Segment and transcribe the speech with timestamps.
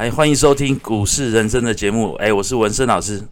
[0.00, 2.14] 哎，欢迎收听股市人生的节目。
[2.14, 3.22] 哎，我是文生老师，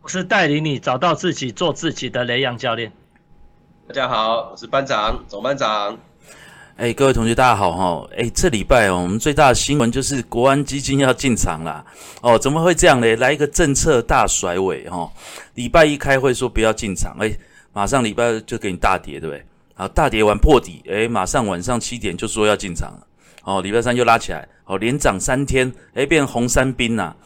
[0.00, 2.90] 我是带领你找到自己、做自己的雷洋教练。
[3.86, 5.94] 大家好，我是班长、总班长。
[6.76, 8.08] 哎，各位同学，大家好哈！
[8.16, 11.84] 哎，这礼拜哦，我们最大的新闻就是国安基金要进场啦。
[12.22, 13.16] 哦，怎么会这样呢？
[13.16, 15.12] 来一个政策大甩尾哈！
[15.52, 17.30] 礼拜一开会说不要进场，哎，
[17.74, 19.44] 马上礼拜二就给你大跌，对不对？
[19.74, 23.04] 好，大跌完破底，哎，马上晚上七点就说要进场了。
[23.48, 27.16] 哦，礼拜三又拉起来，哦，连涨三天，哎，变红三兵呐，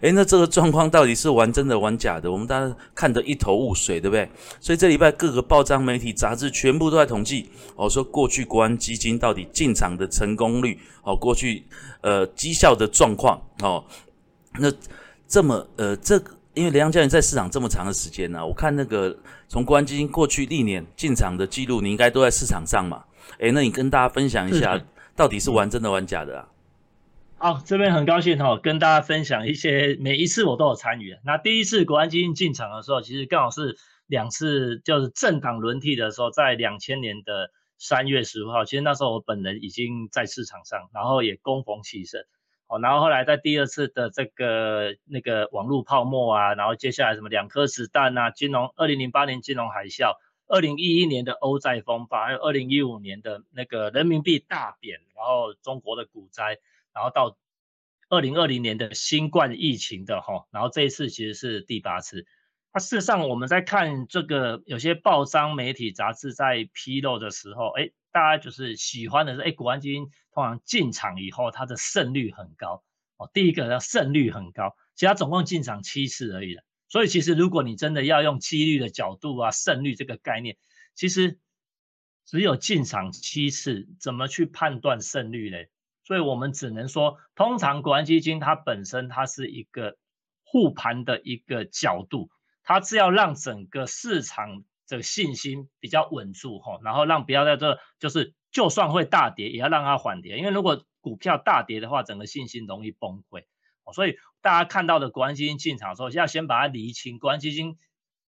[0.00, 2.30] 哎，那这个状况到底是玩真的玩假的？
[2.30, 4.30] 我们大家看得一头雾水，对不对？
[4.60, 11.64] 所以这礼拜各个报章、媒体、杂志全部都在统计，哦，说过去国安基金到底进场的成功率，哦，过去
[12.02, 13.84] 呃绩效的状况，哦，
[14.60, 14.72] 那
[15.26, 19.16] 这么呃这个，因为梁阳教练在市场这么长的时间呢，我看那个
[19.48, 23.02] 从国安基金过去历年进场的记录，你应该都在市场上嘛？
[23.40, 24.80] 哎，那你跟大家分享一下。
[25.14, 26.48] 到底是玩真的玩假的啊？
[27.38, 31.16] 好，这边很高兴哈，跟大家分享一些每一次我都有参与。
[31.24, 42.22] 那第一次国安基金进场的时候，其实刚好是两次就是政党轮替的时候，在两千年的三月十五号，其实那时候我本人已经在市场上，然后也攻逢其胜。
[42.68, 50.14] 哦，然后后来在第二次的这个那个网络泡沫啊，然后接下来什么两颗子弹啊，金融二零零八年金融海啸。
[50.52, 56.58] 二零一一年的欧债风暴，还有二零一五年的那个人民币大贬，然后中国的股灾，
[56.92, 57.38] 然后到
[58.10, 62.26] 二零二零年的新冠疫情的哈，然后这一次其实是第八次。
[62.70, 72.84] 那事实上我们在看这个有些报章、媒体、杂志在披露的时候，哎，大家就是喜欢的是，哎，国安基金通常进场以后，它的胜率很高
[73.16, 73.30] 哦。
[73.32, 76.62] 第一个呢，胜率很高，其实它总共进场七次而已了。
[76.92, 80.58] 所以其实，如果你真的要用几率的角度啊，胜率这个概念，
[80.94, 81.38] 其实
[82.26, 85.56] 只有进场七次，怎么去判断胜率呢？
[86.04, 89.96] 所以我们只能说，通常国安基金它本身它是一个
[90.44, 92.28] 护盘的一个角度，
[92.62, 103.44] 它是要让整个市场的信心比较稳住哈，然后让不要在这就是就算会大跌，也要让它缓跌，因为如果股票大跌的话，整个信心容易崩溃。
[103.92, 107.18] 所以大家看到的国安基金进场的时候，要先把它厘清。
[107.18, 107.76] 国安基金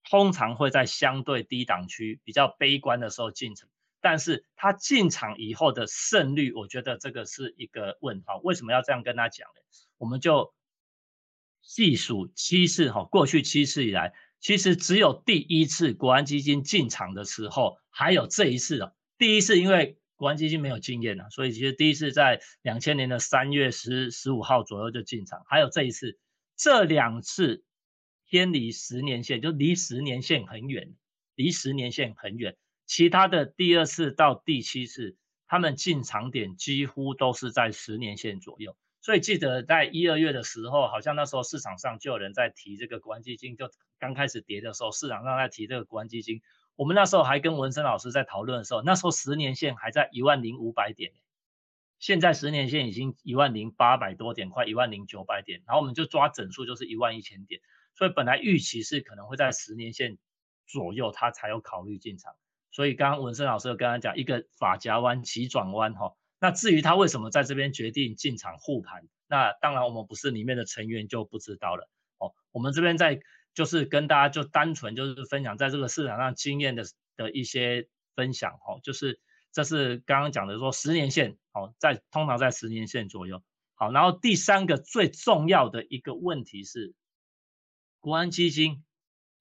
[0.08, 3.68] 通常会在相对低档区、比较悲观的时候进场，
[4.00, 8.38] 但是它进场以后的胜率，我觉得这个是一个问号。
[8.38, 9.60] 为什么要这样跟他讲呢？
[9.98, 10.54] 我们就
[11.60, 18.94] 细数七次哈，过去七次以来，其实只有第一次国安基金进场的时候，还有这一次哦。
[19.18, 26.18] 第一次因为国安基金没有经验啊，所以其实第一次在两千年的三月十十五号左右就进场，还有这一次，
[26.58, 27.64] 这两次
[28.28, 30.94] 偏离十年线，就离十年线很远，
[31.36, 32.58] 离十年线很远。
[32.84, 35.16] 其他的第二次到第七次，
[35.46, 38.76] 他们进场点几乎都是在十年线左右。
[39.00, 46.42] 所以记得在一二月的时候，好像那时候市场上就有人在提这个国安基金，就刚开始跌的时候，市场上在提这个国安基金。
[46.80, 51.12] 我们那时候还跟文森老师在讨论的时候，那时候十年线还在一万零五百点，
[51.98, 57.60] 现在十年线已经一万零八百多点，快一万零九百点，然后我们就抓整数就是一万一千点，
[57.94, 60.16] 所以本来预期是可能会在十年线
[60.66, 62.32] 左右，他才有考虑进场。
[62.70, 73.20] 所以刚刚文森老师有跟他讲一个法夹弯急转弯哈，那至于他为什么在这边决定进场护盘，那当然我们不是里面的成员就不知道了哦，我们这边在。
[73.52, 76.84] 就是跟大家就单纯就是分享在这个市场上经验的
[77.16, 79.20] 的一些分享哈，就是
[79.52, 83.42] 这是刚刚讲的说十年线哦，在通常在十年线左右
[83.74, 86.94] 好，然后第三个最重要的一个问题是，
[87.98, 88.84] 国安基金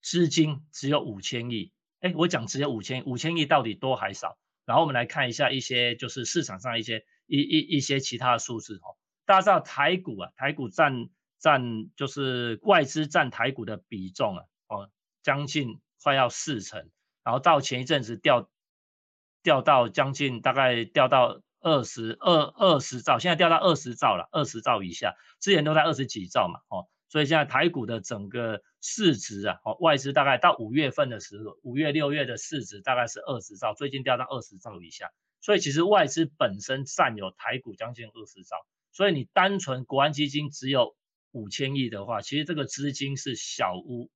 [0.02, 4.40] 资金只有五千亿，哎，我讲只有五千五千亿到底多还少？
[4.66, 11.10] 然后我们来看一下一些就是市场上一些一一一些其他的数字哦，大家知道台股啊，台股占。
[11.40, 14.90] 占就是外资占台股的比重啊，哦，
[15.24, 16.90] 将近快要四成，
[17.24, 18.50] 然后到前一阵子掉
[19.42, 35.10] 掉到将近大概掉到二十二二十兆，现在掉到二十兆了，二十兆以下，之前都在二十几兆嘛，哦，所以现在台股的整个市值啊，哦，外资大概到五月份的时候，五月六月的市值大概是二十兆，最近掉到二十兆以下，
[35.40, 38.58] 所以其实外资本身占有台股将近二十兆，
[38.92, 40.99] 所以你单纯国安基金只有。
[41.32, 44.10] 五千亿的话，其实这个资金是小巫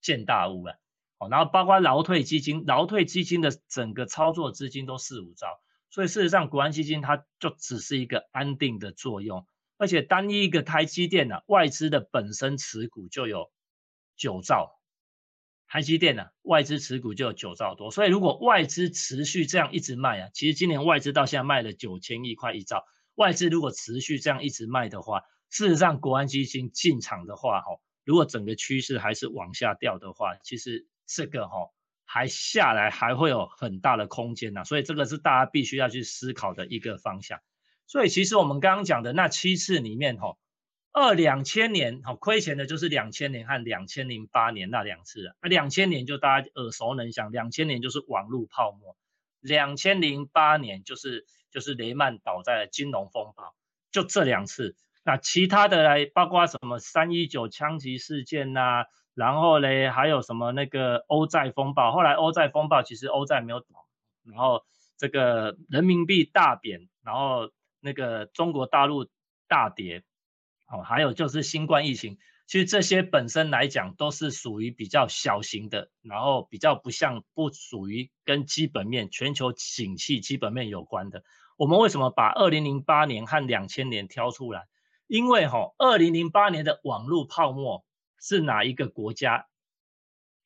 [0.00, 0.74] 见大巫啊。
[1.18, 5.48] 哦，然后包括劳退基金，劳退基金的整个操作资金都四五兆，
[5.90, 9.44] 所以事实上国安基金它就只是一个安定的作用，
[9.78, 13.50] 而且单一一个台积电呢，外资的本身持股就有
[14.16, 14.78] 九兆，
[15.66, 22.84] 台积电呢外资持股就有九兆多，所以如果外资持续这样一直卖啊，其实今年外资到现在卖了九千亿，快一兆。
[23.16, 31.70] 外资如果持续这样一直卖的话，事实上国安基金进场的话，哈，如果整个趋势还是往下掉的话，其实这个哈
[32.04, 37.40] 还下来还会有很大的空间呐，所以这个是大家必须要去思考的一个方向。
[37.86, 40.36] 所以其实我们刚刚讲的那七次里面，哈。
[40.90, 45.34] 二两千年，哈亏钱的就是两千年和两千零八年那两次啊。
[45.42, 48.96] 两千年就大家耳熟能详，两千年就是网络泡沫，
[49.38, 53.54] 两千零八年就是就是雷曼倒在了金融风暴，
[53.92, 54.74] 就这两次。
[55.04, 58.84] 那其他的来，包括什么三一九枪击事件呐，
[59.14, 63.86] 然后嘞还有什么那个欧债风暴，后来欧债风暴其实欧债没有倒，
[64.24, 64.64] 然后
[64.96, 67.50] 这个人民币大贬，然后
[67.80, 69.08] 那个中国大陆
[69.46, 70.04] 大跌。
[70.70, 81.24] 哦，还有就是新冠疫情，其实这些本身来讲都是属于比较小型的，然后比较不像不属于跟基本面、全球景气基本面有关的。
[81.56, 84.66] 我们为什么把二零零八年和两千年挑出来？
[85.08, 87.84] 因为哈，二零零八年的网络泡沫
[88.20, 89.48] 是哪一个国家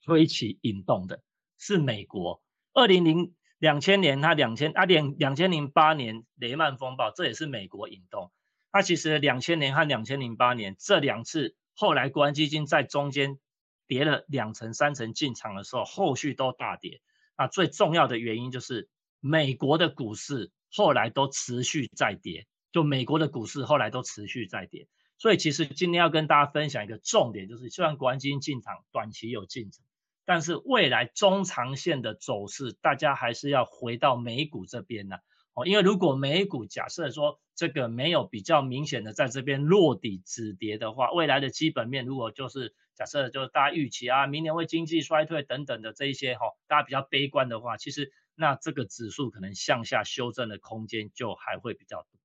[0.05, 1.23] 推起引动的？
[1.59, 2.41] 是美国。
[2.73, 8.33] 二零零两千年，它两千啊两两千零八年雷曼风暴，这也是美国引动。
[8.71, 13.39] 它其实两千年和两千零八年这两次，后来国安基金在中间
[13.87, 17.03] 跌了两成三成进场的时候，后续都大跌。
[17.37, 18.89] 那最重要的原因就是
[19.19, 24.89] 美国的股市后来都持续在跌，就美国的股市后来都持续在跌。
[25.19, 29.85] 所以其实今天要跟大家分享一个重点，就是虽然国安基金进场短期有进程，
[30.25, 35.19] 但是未来中长线的走势，大家还是要回到美股这边呢。
[35.55, 52.22] 哦，因为如果美股假设说这个没有比较明显的在这边落底止跌的话，未来的基本面如果就是假设就是大家预期啊，明年会经济衰退等等的这一些哈，大家比较悲观的话，其实那这个指数可能向下修正的空间就还会比较多。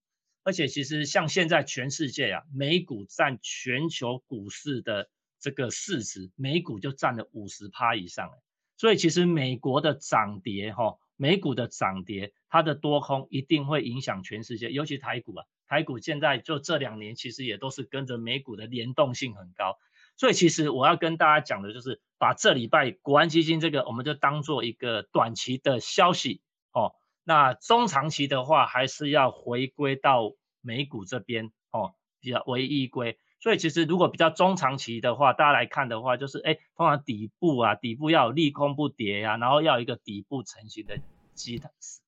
[0.48, 5.10] 而且其实像现在全世界啊，美股占全球股市的
[5.42, 8.32] 这个市值，美股就占了五十趴以上，
[8.78, 10.98] 所以其实美国的涨跌哈。
[11.18, 19.78] 美股的涨跌，它的多空一定会影响全世界，尤其台股啊，台股现在就这两年其实也都是跟着美股的联动性很高，
[20.16, 26.42] 所以其实我要跟大家讲的就是，把这礼拜国安基金这个，我们就当做一个短期的消息
[26.72, 26.94] 哦，
[27.28, 30.32] 那中长期的话，还是要回归到
[30.62, 33.20] 美股这边哦，比较为依归。
[33.42, 41.00] 所以其实如果比较中长期的话，大家来看的话，就是哎，通常底部啊，底部要有利空不跌呀，然后要一个底部成型的
[41.34, 41.62] 基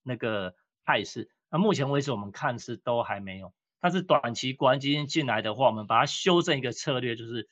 [0.04, 0.56] 那个
[0.86, 1.30] 态势。
[1.52, 3.52] 那目前为止我们看是都还没有。
[3.82, 7.50] 但是短期国安基金进来的话，我们把它修正一个策略，就是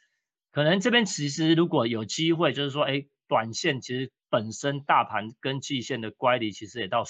[0.54, 7.04] 可能这边其实如果有机会，就是说哎，短线其实本身大盘跟季线的乖离其实也到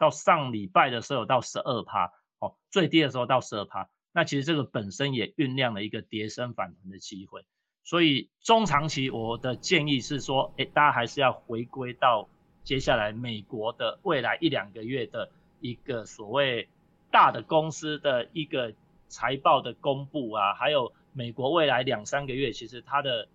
[0.00, 3.90] 到上礼拜的时候到十二趴哦，最低的时候到十二趴。
[4.12, 7.44] 那其实这个本身也酝酿了一个跌升反弹的机会，
[7.84, 12.30] 所以中长期我的建议是说，哎，大家还是要回归到
[12.64, 15.30] 接下来美国的未来一两个月的
[15.60, 16.70] 一个所谓
[17.10, 18.72] 大的公司的一个
[19.08, 23.28] 财报的公布啊，还有美国未来两三个月其实它的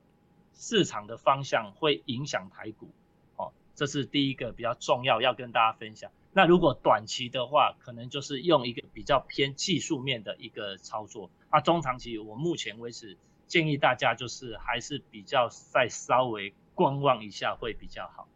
[0.55, 2.89] 市场的方向会影响台股，
[3.35, 6.11] 哦，这是第一个比较重要要跟大家分享。
[6.37, 11.31] 那如果短期的话，可能就是用一个比较偏技术面的一个操作。
[11.49, 13.17] 那中长期，我目前为止
[13.47, 18.27] 建议大家就是还是比较再稍微观望一下会比较好。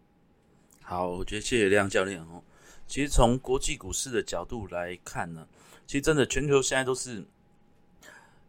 [0.82, 2.42] 好，我觉得谢谢亮教练哦。
[2.88, 5.46] 其实从国际股市的角度来看呢，
[5.86, 7.28] 其实真的全球现在都是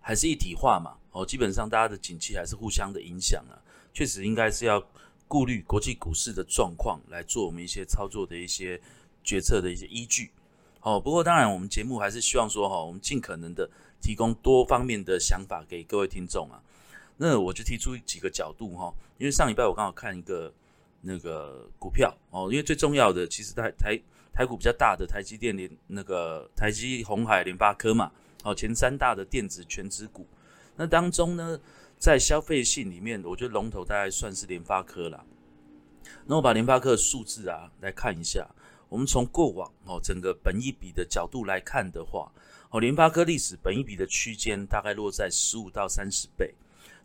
[0.00, 0.96] 还是一体化嘛。
[1.10, 3.58] 哦，基本上大家的景气还是互相的影响啊。
[3.92, 4.80] 确实应该是要
[5.26, 8.80] 顾虑国际股市的状况来做我们一些操作的一些。
[9.22, 10.30] 决策的一些依据，
[10.80, 13.68] 哦，不过当然，我们节目还是希望说，哈，我们尽可能的
[14.00, 16.62] 提供多方面的想法给各位听众啊。
[17.16, 20.52] 那我就提出几个角度，哈，因为上礼拜我刚好看一个
[21.02, 24.00] 那个股票，哦，因为最重要的其实台台
[24.32, 28.10] 台股比较大的台积电联那个台积红海联发科嘛，
[28.42, 30.26] 哦，前三大的电子全指股，
[30.76, 31.60] 那当中呢，
[31.98, 35.22] 在消费性里面，我觉得龙头大概算是联发科了。
[36.24, 38.48] 那我把联发科的数字啊来看一下。
[38.90, 42.30] 我们从过往哦整个本益比的角度来看的话，
[42.70, 46.52] 哦联发科历史本益比的区间大概落在十五到三十倍，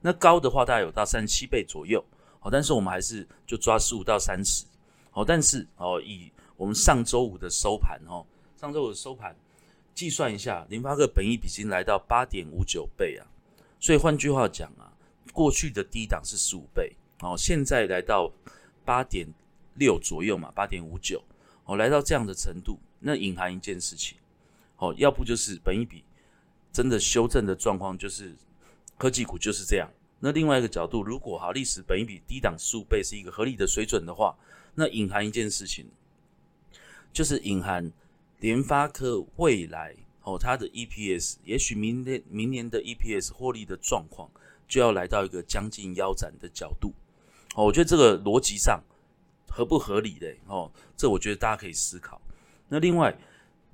[0.02, 2.04] 那高的话大概有到三十七倍左右，
[2.42, 4.66] 哦但是我们还是就抓十五到三十，
[5.14, 8.26] 哦但是哦以我们上周五的收盘哦，
[8.60, 9.36] 上周五的收盘
[9.94, 13.28] 计算一下，联发科本益比已经来到八点五九倍啊，
[13.80, 14.92] 所以换句话讲啊，
[15.32, 18.32] 过去的低档是十五倍，哦现在来到
[18.84, 19.28] 八点
[19.76, 21.24] 六左右嘛，八点五九。
[21.66, 24.18] 哦，来到这样的程度，那隐含一件事情，
[24.78, 26.04] 哦，要不就是本一比
[26.72, 28.36] 真的修正的状况，就是
[28.98, 29.90] 科技股就是这样。
[30.20, 34.36] 那另外一个角度，如果好历史本一比低档数倍是一个合理的水准的话，
[34.76, 35.86] 那隐含一件事情，
[37.12, 37.92] 就是隐含
[38.40, 44.30] 联发科未来哦它的 EPS，也许明年明年的 EPS 获利的状况
[44.68, 46.94] 就要来到一个将近腰斩的角度。
[47.56, 48.82] 哦，我觉得这个逻辑上
[49.56, 50.38] 合不合理嘞？
[50.48, 52.22] 哦，这我觉得大家可以思考。
[52.68, 53.18] 那另外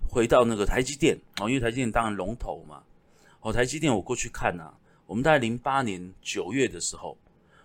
[0.08, 2.84] 回到那个台积电哦，因为台积电当然龙头嘛。
[3.40, 4.72] 哦，台积电我过去看呐，
[5.08, 7.18] 我们在零八年九月的时候，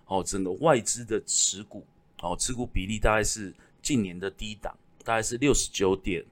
[0.07, 1.85] 哦，整个外资的持股
[2.23, 6.25] 哦，持股比例大概是近年的低档，大概是六十九点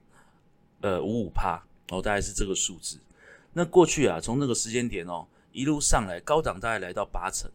[0.81, 2.97] 呃五五趴哦，大概是这个数字。
[3.53, 7.47] 那过去啊，从那个时间点哦，一路上来高档大概来到八成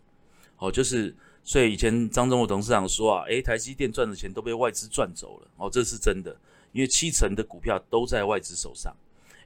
[0.59, 1.13] 哦，就是。
[1.43, 6.37] 所以以前张忠武董事长说啊，诶，台积电赚的钱都被外资赚走了，哦，这是真的，
[6.71, 8.95] 因为七成的股票都在外资手上。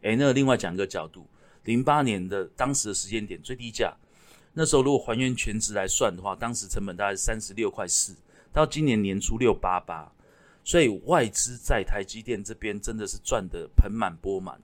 [0.02, 1.26] 诶，那另外讲一个角度，
[1.62, 3.94] 零八年的当时的时间点最低价，
[4.52, 8.14] 那时候如果还原全值来算的话，当时成本大概三十六块四，
[8.52, 10.12] 到今年年初六八八，
[10.62, 14.60] 所以外资在台积电这边真的是赚得盆满钵满。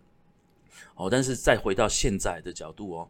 [0.97, 3.09] 哦，但是再回到现在的角度哦，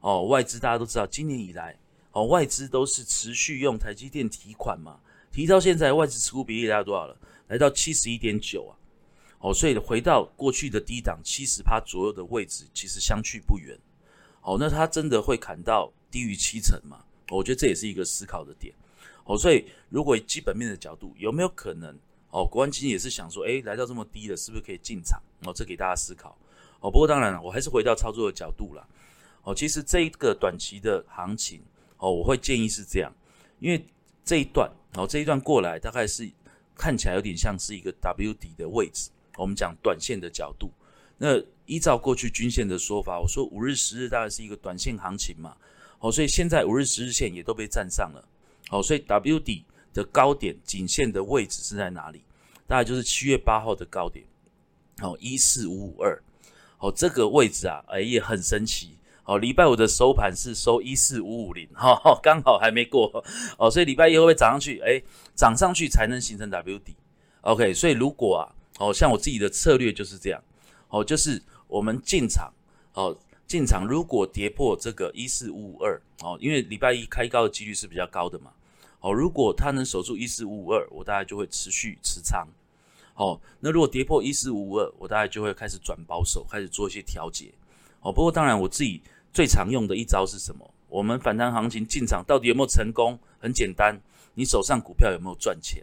[0.00, 1.76] 哦，外资大家都知道，今年以来。
[2.12, 5.00] 哦，外资都是持续用台积电提款嘛，
[5.30, 7.16] 提到现在外资持股比例来到多少了？
[7.48, 8.72] 来到七十一点九啊！
[9.40, 13.78] 哦，所以回到过去的低档七十趴左右的位置，其实相去不远。
[14.42, 17.04] 哦，那它真的会砍到低于七成吗？
[17.30, 18.74] 我觉得这也是一个思考的点。
[19.24, 21.98] 哦，所以如果基本面的角度，有没有可能？
[22.30, 25.20] 哦，国安基金也是想说，诶，来到这么低了，是不是可以进场？
[25.44, 26.36] 哦，这给大家思考。
[26.80, 28.86] 哦，不过当然了，我还是回到操作的角度啦。
[29.42, 31.62] 哦，其实这一个短期的行情。
[32.02, 33.14] 哦，我会建议是这样，
[33.60, 33.86] 因为
[34.24, 36.28] 这一段，哦，这一段过来大概是
[36.74, 39.08] 看起来有点像是一个 W 底的位置。
[39.36, 40.68] 我们讲短线的角度，
[41.16, 45.56] 那依照过去均线的说法，我说五日、十日大概是一个短线行情嘛。
[46.00, 48.28] 哦，所以现在五日、十日线也都被站上了。
[48.70, 52.20] 哦，所以 W 底的高点颈线的位置是在哪里？
[52.66, 54.26] 大概就是七月八号的高点，
[55.02, 56.20] 哦，一四五五二。
[56.80, 58.96] 哦，这个位置啊，哎，也很神奇。
[59.24, 63.24] 哦，礼拜五的收盘是收一四五五零，哈，刚好还没过
[63.56, 64.80] 哦，所以礼拜一会不会涨上去？
[64.80, 65.00] 哎，
[65.36, 66.96] 涨上去才能形成 W 底
[67.42, 68.42] ，OK，所以如果啊，
[68.78, 70.42] 哦，像我自己的策略就是这样，
[70.88, 72.52] 哦，就是我们进场，
[72.94, 78.50] 哦，进场如果跌破这个一四五五二，哦，因为礼拜一开高的几率是比较高的嘛，
[78.98, 82.44] 哦，如果它能守住一四五五二，我大概就会持续持仓，
[83.14, 87.52] 哦，那如果跌破一四五五二，我大概就会开始转保守，开始做一些调节。
[88.02, 89.00] 哦，不过当然，我自己
[89.32, 90.68] 最常用的一招是什么？
[90.88, 93.18] 我们反弹行情进场到底有没有成功？
[93.40, 93.98] 很简单，
[94.34, 95.82] 你手上股票有没有赚钱？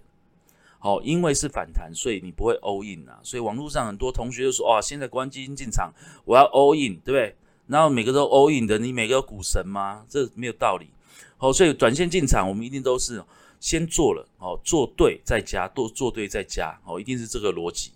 [0.77, 3.19] 好，因为是反弹，所以你不会 all in 啊。
[3.23, 5.91] 所以网络上很多同学就说：哇，现在国安基金进场，
[6.25, 7.35] 我要 all in，对不对？
[7.67, 10.05] 然后每个都 all in 的，你每个股神吗？
[10.07, 10.89] 这没有道理。
[11.38, 13.23] 好，所以短线进场，我们一定都是
[13.59, 17.91] 先做了，哦，做对再加，多做对再加，哦，一定是这个逻辑。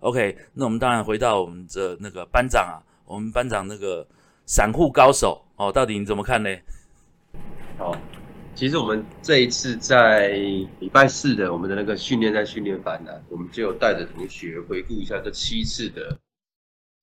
[0.00, 2.80] OK，那我们当然回到我们的那个班长啊。
[3.04, 4.06] 我们班长那个
[4.46, 6.48] 散户高手哦，到底你怎么看呢？
[7.78, 7.96] 好，
[8.54, 10.28] 其实我们这一次在
[10.80, 16.18] 礼拜四的我们的那个训练在训练班呢，我们就带着同学回顾一下这七次的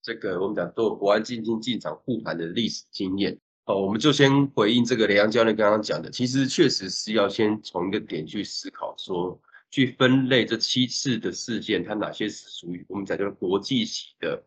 [0.02, 3.38] 这个我们讲做国安基金进场护盘的历史经验。
[3.66, 9.38] 哦，我们就先回应这个雷阳教练刚刚讲的，其实确实是要先从一个点去思考，说
[9.70, 14.42] 去分类这七次的事件，它哪些是属于我们讲叫国际级的。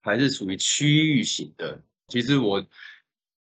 [0.00, 1.80] 还是属于区域型的。
[2.08, 2.64] 其实我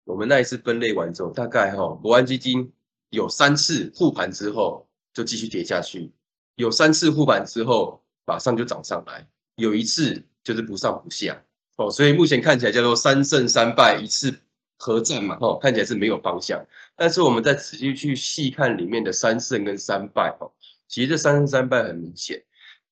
[0.04, 2.72] 我们那一次分类完之后，大概哈国安基金
[3.10, 6.12] 有三次护盘之后就继续跌下去，
[6.54, 11.42] 有三次护盘之后马上就涨上来，有一次就是不上不下
[11.76, 11.90] 哦。
[11.90, 14.32] 所以目前看起来叫做三胜三败一次
[14.78, 16.64] 合战嘛，哦看起来是没有方向。
[16.94, 20.52] 但是我们再仔细去细看里面的三胜跟三败哦，
[20.86, 22.42] 其实这三胜三败很明显，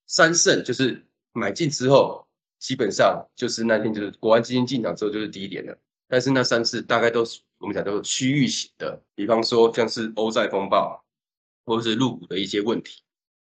[0.06, 2.26] 三胜就是买进之后。
[2.60, 5.76] 基本上就是那天就是国安基金进场之后就是低点了，
[6.06, 11.02] 但是那三次大概都是我们讲都是区域型的，比方说像是欧债风暴，
[11.64, 13.02] 或者是入股的一些问题。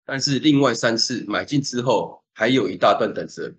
[0.06, 3.54] 但是另外三次买进之后，还有一大段等着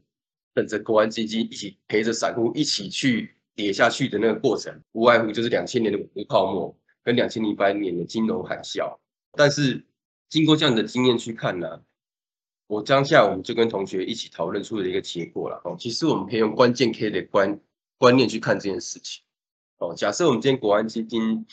[0.54, 8.97] 等着国安基金一起陪着散户一起去跌下去的那个过程，无外乎就是两千年的股泡沫跟两千零八年的金融海啸。
[9.33, 9.85] 但是
[10.28, 11.83] 经过这样的经验去看呢？
[12.70, 15.74] 我当下我们就跟同学一起讨论出了一个结果了哦。
[15.76, 17.60] 其实我们可以用关键 K 的观
[17.98, 19.24] 观念去看这件事情
[19.78, 19.92] 哦。
[19.92, 21.44] 假设我们今天国安基金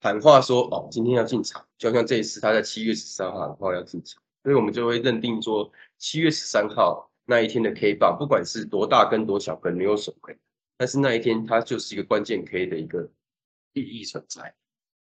[0.00, 10.36] 喊话说哦，今天要进场，就像这一次他在七月十三号喊话要进场，所以我们就会认定说七月十三号那一天的 K 棒，不管是多大根多小根没有损亏，
[10.76, 13.08] 但是那一天它就是一个关键 K 的一个
[13.72, 14.52] 意义存在。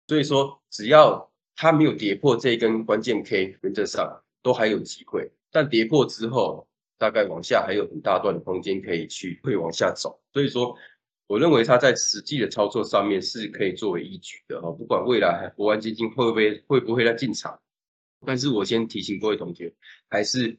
[0.07, 5.31] 所以说，只要它没有跌破这一根关键 K，原则上都还有机会。
[5.55, 10.19] 但跌破之后，大概往下还有很大段的空间可以去会往下走。
[10.33, 10.75] 所以说，
[11.27, 14.73] 我认为它在实际的操作上面是可以作为依据的哦。
[14.73, 17.57] 不管未来国安基金会不会会不会再进场，
[18.25, 19.73] 但是我先提醒各位同学，
[20.09, 20.57] 还是。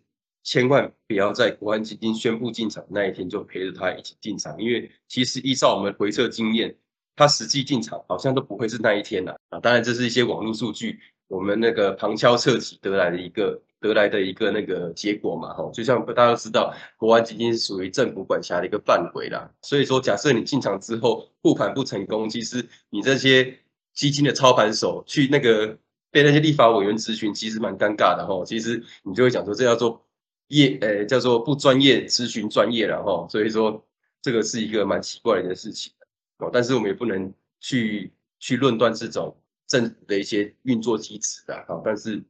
[0.48, 6.72] 千万不要在国安基金宣布进场那一天就陪着他一起进场，因为其实依照我们回测经验，
[7.16, 9.58] 他实际进场好像都不会是那一天的啊。
[9.58, 15.54] 当然，这是一些网络数据，我们那个旁敲侧击得来的一个得来的一个那个结果嘛。
[15.54, 19.50] 哈，就像大家都知道，国安基金是属于政府管辖的一个范围啦。
[19.62, 23.58] 所以说，假设你进场之后护盘不成功，其实你这些
[23.94, 25.78] 基金的操盘手去那个
[26.10, 28.44] 被那些立法委员咨询，其实蛮尴尬的哈。
[28.44, 30.02] 其实你就会讲说，这叫做。
[30.50, 33.84] 业呃叫做不专业咨询专业了哈，所以说
[34.22, 35.92] 这个是一个蛮奇怪的一件事情
[36.38, 36.48] 哦。
[36.52, 41.82] 但是我们也不能去去论断这种政府的一些运作机制的哈。
[41.84, 42.22] 但是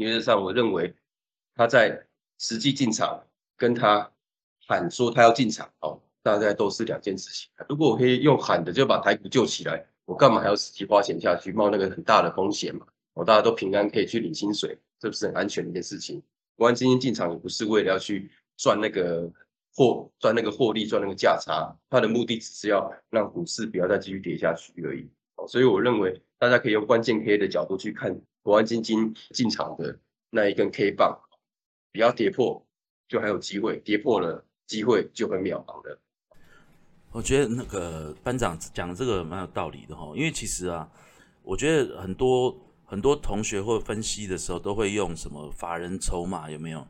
[0.00, 0.94] 原则上，我认为
[1.54, 2.06] 他在
[2.38, 3.22] 实际进场
[3.56, 4.10] 跟他
[4.66, 7.50] 喊说他要进场哦，大概都是两件事情。
[7.68, 12.86] 如果我可以用喊的就把台股救起来，我干嘛还要实际花钱下去冒那个很大的风险嘛？
[13.12, 16.22] 我大家都平安可以去领薪水，这不是很安全的一件事情？
[16.56, 19.30] 国安基金进场也不是为了要去赚那个
[19.74, 25.08] 获赚那个获利赚那个价差，它的目的只是要让股市不要再继续跌下去而已。
[25.48, 29.98] 所以我认为大家可以用关键 K 的角度去看国安基金进场的
[30.30, 31.18] 那一根 K 棒，
[31.92, 32.64] 不要跌破
[33.08, 35.98] 就还有机会，跌破了机会就很渺茫的。
[37.12, 40.88] 我觉得那个班长讲这个蛮有道理的哈，因为其实啊，
[41.42, 42.56] 我觉得很多。
[42.90, 46.84] 很多同学或分析的时候都会用什么法人筹码有没有？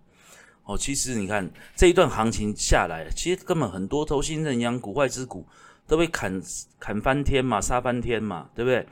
[0.64, 5.46] 哦，其实你看这一段行情下来，其实根本很多投信、认养股、外资股
[5.86, 6.40] 都被砍
[6.78, 8.86] 砍翻天嘛，杀翻天嘛，对不对？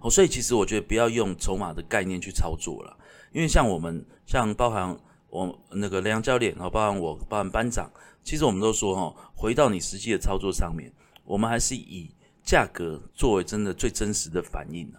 [0.00, 2.96] 哦，所以其实我觉得不要用筹码的概念去操作了，
[3.32, 4.96] 因为像我们像包含
[5.30, 7.90] 我那个梁教练，哦，包含我，包含班长，
[8.22, 10.92] 其实我们都说哈，回到你实际的操作上面，
[11.24, 12.10] 我们还是以
[12.42, 14.92] 价格作为真的最真实的反应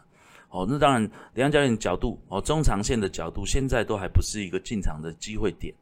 [0.49, 5.73] 哦，那当然，梁教练角度哦，中长线的角度，现在都还不是一个进场的机会点。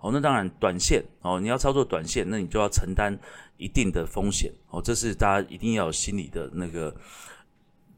[0.00, 3.16] 哦，那当然，短线哦，你要操作短线，那你就要承担
[3.56, 4.52] 一定的风险。
[4.70, 6.94] 哦，这是大家一定要有心理的那个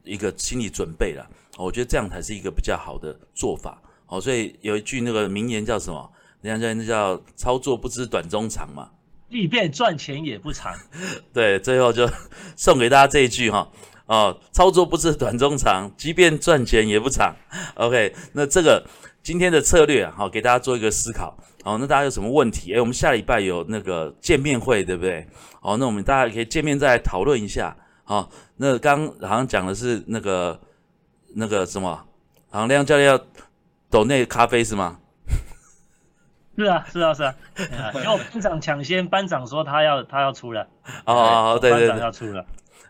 [0.03, 1.27] 一个心理准备了。
[1.57, 3.81] 我觉得这样才是一个比较好的做法。
[4.07, 6.11] 哦，所以有一句那个名言叫什么？
[6.41, 8.89] 人家叫那叫操作不知短中长嘛，
[9.29, 10.73] 即便赚钱也不长。
[11.31, 12.09] 对，最后就
[12.55, 13.69] 送给大家这一句哈。
[14.07, 17.35] 哦，操作不知短中长，即便赚钱也不长。
[17.75, 18.83] OK，那这个
[19.21, 21.37] 今天的策略啊，好，给大家做一个思考。
[21.63, 22.73] 好，那大家有什么问题？
[22.73, 25.25] 诶，我们下礼拜有那个见面会，对不对？
[25.61, 27.77] 好，那我们大家可以见面再讨论一下。
[28.11, 30.59] 好，那刚好像讲的是那个
[31.33, 31.95] 那个什么，
[32.51, 33.17] 好像亮教练要
[33.89, 34.99] 抖那咖啡是吗？
[36.57, 37.33] 是啊，是啊，是啊。
[37.95, 40.67] 因为班长抢先，班长说他要他要出了。
[41.05, 42.45] 哦，对对对，班长要出了。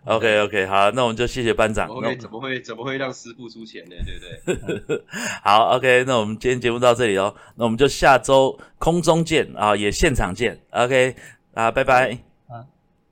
[0.06, 1.88] OK OK，好，那我们就谢谢班长。
[1.88, 3.96] OK，怎么会怎么会让师傅出钱呢？
[4.04, 5.06] 对不对？
[5.46, 10.60] 好，OK，那我们今天节目到这里哦，那我们就下周空中见啊，也现场见。
[10.72, 11.16] OK，
[11.54, 12.18] 啊，拜拜。
[12.48, 12.66] 啊，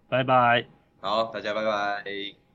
[0.09, 0.78] 拜拜。
[1.01, 2.48] 好，大家拜拜。